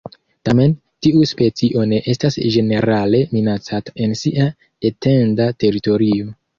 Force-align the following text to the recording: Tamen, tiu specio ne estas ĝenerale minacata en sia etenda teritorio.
Tamen, 0.47 0.71
tiu 1.07 1.25
specio 1.31 1.85
ne 1.91 2.01
estas 2.15 2.39
ĝenerale 2.57 3.23
minacata 3.37 3.97
en 4.09 4.19
sia 4.25 4.51
etenda 4.93 5.53
teritorio. 5.65 6.33